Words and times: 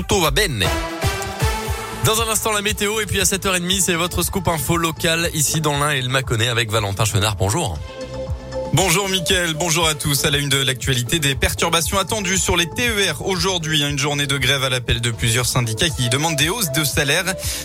tutto 0.00 0.20
va 0.20 0.30
bene. 0.30 0.66
Dans 2.06 2.22
un 2.22 2.28
instant, 2.30 2.52
la 2.52 2.62
météo 2.62 3.00
et 3.00 3.06
puis 3.06 3.20
à 3.20 3.24
7h30, 3.24 3.80
c'est 3.80 3.94
votre 3.94 4.22
scoop 4.22 4.48
info 4.48 4.78
local 4.78 5.28
ici 5.34 5.60
dans 5.60 5.78
l'Ain 5.78 5.90
et 5.90 6.00
le 6.00 6.08
Mâconnais 6.08 6.48
avec 6.48 6.70
Valentin 6.70 7.04
Chenard. 7.04 7.36
Bonjour. 7.36 7.78
Bonjour 8.72 9.08
Mickaël, 9.08 9.52
bonjour 9.54 9.86
à 9.86 9.94
tous. 9.94 10.24
À 10.24 10.30
la 10.30 10.38
une 10.38 10.48
de 10.48 10.56
l'actualité, 10.56 11.18
des 11.18 11.34
perturbations 11.34 11.98
attendues 11.98 12.38
sur 12.38 12.56
les 12.56 12.66
TER 12.66 13.20
aujourd'hui. 13.26 13.82
Une 13.82 13.98
journée 13.98 14.26
de 14.26 14.38
grève 14.38 14.64
à 14.64 14.70
l'appel 14.70 15.02
de 15.02 15.10
plusieurs 15.10 15.44
syndicats 15.44 15.90
qui 15.90 16.08
demandent 16.08 16.36
des 16.36 16.48
hausses 16.48 16.72
de 16.72 16.84
salaire. 16.84 17.24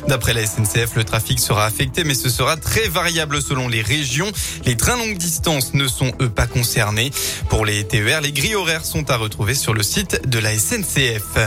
D'après 0.09 0.33
la 0.33 0.45
SNCF, 0.45 0.95
le 0.95 1.05
trafic 1.05 1.39
sera 1.39 1.65
affecté, 1.65 2.03
mais 2.03 2.15
ce 2.15 2.27
sera 2.27 2.57
très 2.57 2.89
variable 2.89 3.41
selon 3.41 3.69
les 3.69 3.81
régions. 3.81 4.29
Les 4.65 4.75
trains 4.75 4.97
longue 4.97 5.17
distance 5.17 5.73
ne 5.73 5.87
sont 5.87 6.11
eux 6.21 6.29
pas 6.29 6.47
concernés. 6.47 7.11
Pour 7.47 7.65
les 7.65 7.85
TER, 7.85 8.19
les 8.19 8.33
grilles 8.33 8.55
horaires 8.55 8.83
sont 8.83 9.09
à 9.09 9.15
retrouver 9.15 9.53
sur 9.53 9.73
le 9.73 9.83
site 9.83 10.27
de 10.27 10.39
la 10.39 10.57
SNCF. 10.57 11.37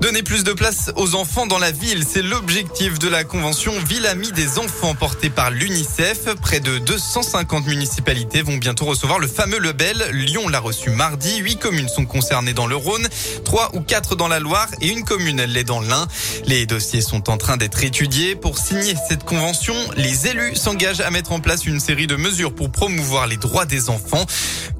Donner 0.00 0.22
plus 0.22 0.44
de 0.44 0.52
place 0.52 0.90
aux 0.96 1.14
enfants 1.14 1.46
dans 1.46 1.58
la 1.58 1.70
ville, 1.70 2.04
c'est 2.06 2.20
l'objectif 2.20 2.98
de 2.98 3.08
la 3.08 3.24
convention 3.24 3.72
Ville 3.88 4.06
Amie 4.06 4.32
des 4.32 4.58
enfants 4.58 4.94
portée 4.94 5.30
par 5.30 5.50
l'UNICEF. 5.50 6.34
Près 6.42 6.60
de 6.60 6.78
250 6.78 7.66
municipalités 7.66 8.42
vont 8.42 8.56
bientôt 8.56 8.84
recevoir 8.84 9.18
le 9.18 9.26
fameux 9.26 9.58
label. 9.58 10.04
Lyon 10.12 10.48
l'a 10.48 10.60
reçu 10.60 10.90
mardi. 10.90 11.38
Huit 11.38 11.58
communes 11.58 11.88
sont 11.88 12.04
concernées 12.04 12.52
dans 12.52 12.66
le 12.66 12.76
Rhône, 12.76 13.08
trois 13.44 13.70
ou 13.74 13.80
quatre 13.80 14.14
dans 14.16 14.28
la 14.28 14.40
Loire 14.40 14.68
et 14.82 14.88
une 14.88 15.04
commune 15.04 15.42
l'est 15.44 15.64
dans 15.64 15.80
l'Ain. 15.80 16.06
Les 16.44 16.66
dossiers 16.66 17.00
sont 17.00 17.30
en 17.30 17.38
train 17.38 17.56
d'être 17.56 17.82
étudiés. 17.82 18.34
Pour 18.34 18.58
signer 18.58 18.94
cette 19.08 19.24
convention, 19.24 19.74
les 19.96 20.26
élus 20.26 20.56
s'engagent 20.56 21.00
à 21.00 21.10
mettre 21.10 21.32
en 21.32 21.40
place 21.40 21.66
une 21.66 21.80
série 21.80 22.06
de 22.06 22.16
mesures 22.16 22.54
pour 22.54 22.70
promouvoir 22.70 23.26
les 23.26 23.36
droits 23.36 23.64
des 23.64 23.88
enfants. 23.88 24.26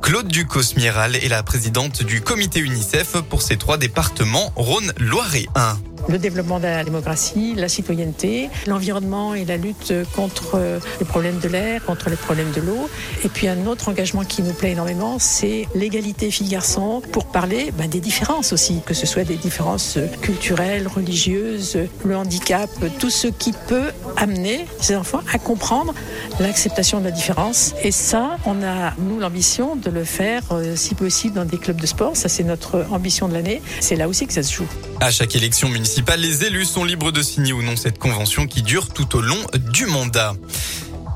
Claude 0.04 0.28
Ducos-Miral 0.28 1.16
est 1.16 1.30
la 1.30 1.42
présidente 1.42 2.02
du 2.02 2.20
comité 2.20 2.60
UNICEF 2.60 3.22
pour 3.22 3.40
ces 3.40 3.56
trois 3.56 3.78
départements 3.78 4.52
Rhône, 4.54 4.92
Loire 4.98 5.34
et 5.34 5.48
Ain 5.54 5.78
le 6.08 6.18
développement 6.18 6.58
de 6.58 6.64
la 6.64 6.84
démocratie, 6.84 7.54
la 7.56 7.68
citoyenneté, 7.68 8.50
l'environnement 8.66 9.34
et 9.34 9.44
la 9.44 9.56
lutte 9.56 9.92
contre 10.14 10.58
les 10.98 11.06
problèmes 11.06 11.38
de 11.38 11.48
l'air, 11.48 11.84
contre 11.84 12.10
les 12.10 12.16
problèmes 12.16 12.50
de 12.52 12.60
l'eau. 12.60 12.88
Et 13.24 13.28
puis 13.28 13.48
un 13.48 13.66
autre 13.66 13.88
engagement 13.88 14.24
qui 14.24 14.42
nous 14.42 14.52
plaît 14.52 14.72
énormément, 14.72 15.18
c'est 15.18 15.66
l'égalité 15.74 16.30
filles-garçons 16.30 17.02
pour 17.12 17.26
parler 17.26 17.72
ben, 17.76 17.88
des 17.88 18.00
différences 18.00 18.52
aussi, 18.52 18.80
que 18.84 18.94
ce 18.94 19.06
soit 19.06 19.24
des 19.24 19.36
différences 19.36 19.98
culturelles, 20.20 20.88
religieuses, 20.88 21.78
le 22.04 22.16
handicap, 22.16 22.70
tout 22.98 23.10
ce 23.10 23.28
qui 23.28 23.52
peut 23.52 23.90
amener 24.16 24.66
ces 24.80 24.96
enfants 24.96 25.20
à 25.32 25.38
comprendre 25.38 25.94
l'acceptation 26.40 27.00
de 27.00 27.04
la 27.04 27.10
différence. 27.10 27.74
Et 27.82 27.90
ça, 27.90 28.36
on 28.46 28.62
a, 28.62 28.94
nous, 28.98 29.18
l'ambition 29.18 29.76
de 29.76 29.90
le 29.90 30.04
faire, 30.04 30.42
euh, 30.52 30.76
si 30.76 30.94
possible, 30.94 31.34
dans 31.34 31.44
des 31.44 31.58
clubs 31.58 31.80
de 31.80 31.86
sport. 31.86 32.16
Ça, 32.16 32.28
c'est 32.28 32.44
notre 32.44 32.86
ambition 32.90 33.28
de 33.28 33.34
l'année. 33.34 33.62
C'est 33.80 33.96
là 33.96 34.08
aussi 34.08 34.26
que 34.26 34.32
ça 34.32 34.42
se 34.42 34.52
joue. 34.52 34.68
À 35.00 35.10
chaque 35.10 35.36
élection 35.36 35.68
municipale, 35.68 36.20
les 36.20 36.44
élus 36.44 36.64
sont 36.64 36.84
libres 36.84 37.12
de 37.12 37.22
signer 37.22 37.52
ou 37.52 37.62
non 37.62 37.76
cette 37.76 37.98
convention 37.98 38.46
qui 38.46 38.62
dure 38.62 38.88
tout 38.88 39.16
au 39.16 39.20
long 39.20 39.40
du 39.72 39.86
mandat. 39.86 40.34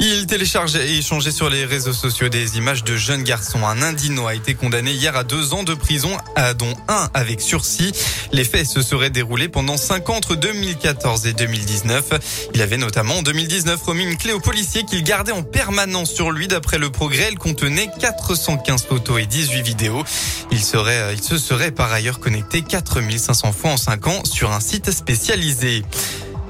Il 0.01 0.27
télécharge 0.27 0.77
et 0.77 0.99
échangeait 0.99 1.33
sur 1.33 1.51
les 1.51 1.65
réseaux 1.65 1.93
sociaux 1.93 2.29
des 2.29 2.57
images 2.57 2.85
de 2.85 2.97
jeunes 2.97 3.25
garçons. 3.25 3.67
Un 3.67 3.83
Indino 3.83 4.29
a 4.29 4.35
été 4.37 4.55
condamné 4.55 4.93
hier 4.93 5.17
à 5.17 5.25
deux 5.25 5.55
ans 5.55 5.65
de 5.65 5.75
prison, 5.75 6.17
dont 6.57 6.73
un 6.87 7.09
avec 7.15 7.41
sursis. 7.41 7.93
Les 8.31 8.45
faits 8.45 8.67
se 8.67 8.81
seraient 8.81 9.11
déroulés 9.11 9.49
pendant 9.49 9.77
cinq 9.77 10.09
ans 10.09 10.15
entre 10.15 10.37
2014 10.37 11.27
et 11.27 11.33
2019. 11.33 12.51
Il 12.55 12.63
avait 12.63 12.77
notamment 12.77 13.17
en 13.17 13.23
2019 13.23 13.83
remis 13.83 14.05
une 14.05 14.17
clé 14.17 14.33
au 14.33 14.41
policier 14.41 14.85
qu'il 14.85 15.03
gardait 15.03 15.33
en 15.33 15.43
permanence 15.43 16.13
sur 16.13 16.31
lui. 16.31 16.47
D'après 16.47 16.79
le 16.79 16.91
progrès, 16.91 17.25
elle 17.29 17.39
contenait 17.39 17.91
415 17.99 18.85
photos 18.85 19.21
et 19.21 19.27
18 19.27 19.63
vidéos. 19.63 20.05
Il 20.53 20.63
serait, 20.63 21.13
il 21.15 21.23
se 21.23 21.39
serait 21.39 21.73
par 21.73 21.93
ailleurs 21.93 22.21
connecté 22.21 22.63
4500 22.63 23.53
fois 23.53 23.73
en 23.73 23.77
cinq 23.77 24.07
ans 24.07 24.23
sur 24.25 24.53
un 24.53 24.61
site 24.61 24.93
spécialisé. 24.93 25.83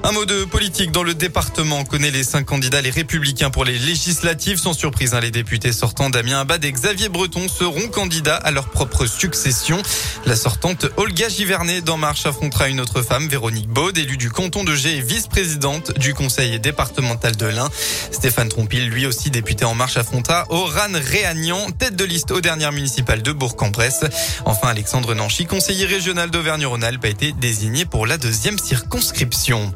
Un 0.01 0.11
mot 0.13 0.25
de 0.25 0.45
politique 0.45 0.91
dans 0.91 1.03
le 1.03 1.13
département. 1.13 1.79
On 1.79 1.85
connaît 1.85 2.09
les 2.09 2.23
cinq 2.23 2.45
candidats, 2.45 2.81
les 2.81 2.89
républicains 2.89 3.49
pour 3.49 3.65
les 3.65 3.77
législatives. 3.77 4.57
Sans 4.57 4.73
surprise, 4.73 5.13
hein, 5.13 5.19
les 5.19 5.29
députés 5.29 5.73
sortants 5.73 6.09
Damien 6.09 6.39
Abad 6.39 6.63
et 6.63 6.71
Xavier 6.71 7.09
Breton 7.09 7.47
seront 7.47 7.89
candidats 7.89 8.37
à 8.37 8.49
leur 8.51 8.69
propre 8.69 9.05
succession. 9.05 9.81
La 10.25 10.35
sortante 10.35 10.87
Olga 10.97 11.27
Givernet 11.27 11.81
d'En 11.81 11.97
Marche 11.97 12.25
affrontera 12.25 12.69
une 12.69 12.79
autre 12.79 13.01
femme, 13.01 13.27
Véronique 13.27 13.67
Baud, 13.67 13.97
élue 13.97 14.17
du 14.17 14.31
canton 14.31 14.63
de 14.63 14.73
G 14.73 14.97
et 14.97 15.01
vice-présidente 15.01 15.97
du 15.99 16.13
conseil 16.13 16.59
départemental 16.59 17.35
de 17.35 17.45
l'Ain. 17.45 17.69
Stéphane 18.11 18.49
Trompil, 18.49 18.89
lui 18.89 19.05
aussi 19.05 19.29
député 19.29 19.65
En 19.65 19.75
Marche, 19.75 19.97
affrontera 19.97 20.45
Oran 20.49 20.93
Réagnan, 20.93 21.71
tête 21.71 21.95
de 21.95 22.05
liste 22.05 22.31
aux 22.31 22.41
dernières 22.41 22.71
municipales 22.71 23.21
de 23.21 23.31
Bourg-en-Bresse. 23.31 24.05
Enfin, 24.45 24.69
Alexandre 24.69 25.13
Nanchy, 25.13 25.45
conseiller 25.45 25.85
régional 25.85 26.31
d'Auvergne-Rhône-Alpes, 26.31 27.05
a 27.05 27.09
été 27.09 27.33
désigné 27.33 27.85
pour 27.85 28.07
la 28.07 28.17
deuxième 28.17 28.57
circonscription. 28.57 29.71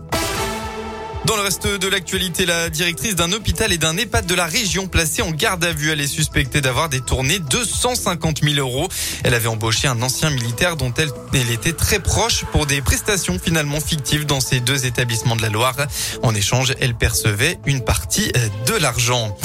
Dans 1.26 1.38
le 1.38 1.42
reste 1.42 1.68
de 1.68 1.88
l'actualité, 1.88 2.46
la 2.46 2.70
directrice 2.70 3.16
d'un 3.16 3.32
hôpital 3.32 3.72
et 3.72 3.78
d'un 3.78 3.96
EHPAD 3.96 4.26
de 4.26 4.36
la 4.36 4.46
région 4.46 4.88
placée 4.88 5.22
en 5.22 5.32
garde 5.32 5.64
à 5.64 5.72
vue. 5.72 5.90
Elle 5.90 6.02
est 6.02 6.08
suspectée 6.08 6.60
d'avoir 6.60 6.90
détourné 6.90 7.40
250 7.40 8.44
000 8.44 8.56
euros. 8.56 8.90
Elle 9.24 9.34
avait 9.34 9.48
embauché 9.48 9.88
un 9.88 10.02
ancien 10.02 10.30
militaire 10.30 10.76
dont 10.76 10.94
elle, 10.98 11.12
elle 11.34 11.50
était 11.52 11.72
très 11.72 12.00
proche 12.00 12.44
pour 12.52 12.66
des 12.66 12.82
prestations 12.82 13.40
finalement 13.40 13.80
fictives 13.80 14.26
dans 14.26 14.42
ces 14.42 14.60
deux 14.60 14.86
établissements 14.86 15.38
de 15.38 15.42
la 15.42 15.50
Loire. 15.50 15.78
En 16.24 16.36
échange, 16.36 16.74
elle 16.82 16.96
percevait 16.96 17.58
une 17.66 17.86
partie 17.86 18.30
de 18.68 18.74
l'argent. 18.74 19.38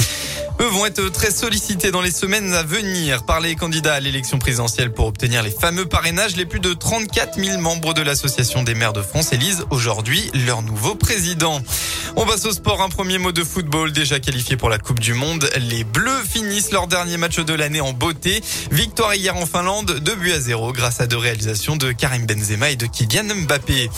Eux 0.61 0.67
vont 0.67 0.85
être 0.85 1.07
très 1.09 1.31
sollicités 1.31 1.89
dans 1.89 2.01
les 2.01 2.11
semaines 2.11 2.53
à 2.53 2.63
venir 2.63 3.23
par 3.23 3.39
les 3.39 3.55
candidats 3.55 3.93
à 3.93 3.99
l'élection 4.01 4.39
présidentielle 4.39 4.91
pour 4.91 5.07
obtenir 5.07 5.41
les 5.41 5.51
fameux 5.51 5.85
parrainages. 5.85 6.35
Les 6.35 6.45
plus 6.45 6.59
de 6.59 6.73
34 6.73 7.41
000 7.41 7.61
membres 7.61 7.93
de 7.93 8.01
l'Association 8.01 8.61
des 8.63 8.73
maires 8.73 8.91
de 8.91 9.01
France 9.01 9.31
élisent 9.31 9.65
aujourd'hui 9.69 10.29
leur 10.33 10.61
nouveau 10.61 10.95
président. 10.95 11.61
On 12.15 12.25
passe 12.25 12.45
au 12.45 12.51
sport. 12.51 12.81
Un 12.81 12.89
premier 12.89 13.17
mot 13.17 13.31
de 13.31 13.43
football 13.43 13.91
déjà 13.91 14.19
qualifié 14.19 14.57
pour 14.57 14.69
la 14.69 14.77
Coupe 14.77 14.99
du 14.99 15.13
Monde. 15.13 15.49
Les 15.57 15.83
Bleus 15.83 16.23
finissent 16.27 16.71
leur 16.71 16.87
dernier 16.87 17.17
match 17.17 17.39
de 17.39 17.53
l'année 17.53 17.81
en 17.81 17.93
beauté. 17.93 18.41
Victoire 18.71 19.15
hier 19.15 19.35
en 19.35 19.45
Finlande, 19.45 19.99
2 19.99 20.15
buts 20.15 20.31
à 20.31 20.39
0 20.39 20.71
grâce 20.73 21.01
à 21.01 21.07
deux 21.07 21.17
réalisations 21.17 21.75
de 21.75 21.91
Karim 21.91 22.25
Benzema 22.25 22.71
et 22.71 22.75
de 22.75 22.85
Kylian 22.85 23.35
Mbappé. 23.35 23.89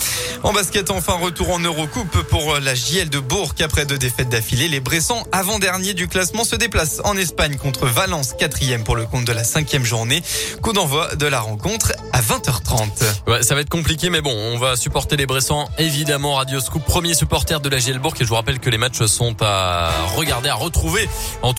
En 0.42 0.52
basket, 0.52 0.90
enfin 0.90 1.14
retour 1.14 1.50
en 1.50 1.58
Eurocoupe 1.60 2.22
pour 2.28 2.58
la 2.58 2.74
JL 2.74 3.08
de 3.08 3.18
Bourg 3.18 3.54
après 3.60 3.86
deux 3.86 3.98
défaites 3.98 4.28
d'affilée. 4.28 4.68
Les 4.68 4.80
Bressans, 4.80 5.24
avant-dernier 5.32 5.94
du 5.94 6.08
classement, 6.08 6.44
se 6.44 6.56
déplace 6.56 7.00
en 7.04 7.16
Espagne 7.16 7.56
contre 7.56 7.86
Valence, 7.86 8.34
quatrième 8.38 8.84
pour 8.84 8.96
le 8.96 9.06
compte 9.06 9.24
de 9.24 9.32
la 9.32 9.44
cinquième 9.44 9.84
journée. 9.84 10.22
Coup 10.60 10.72
d'envoi 10.72 11.14
de 11.16 11.26
la 11.26 11.40
rencontre 11.40 11.92
à 12.12 12.20
20h30. 12.20 12.88
Ouais, 13.26 13.42
ça 13.42 13.54
va 13.54 13.62
être 13.62 13.70
compliqué, 13.70 14.10
mais 14.10 14.20
bon, 14.20 14.34
on 14.34 14.58
va 14.58 14.76
supporter 14.76 15.16
les 15.16 15.26
Bressans. 15.26 15.68
Évidemment, 15.78 16.34
Radio 16.34 16.60
Scoop, 16.60 16.84
premier 16.84 17.14
supporter 17.14 17.60
de 17.60 17.68
la 17.68 17.78
GL 17.78 17.98
Bourg. 17.98 18.14
Et 18.20 18.24
je 18.24 18.28
vous 18.28 18.34
rappelle 18.34 18.58
que 18.58 18.70
les 18.70 18.78
matchs 18.78 19.02
sont 19.04 19.36
à 19.40 19.90
regarder, 20.16 20.48
à 20.48 20.54
retrouver 20.54 21.08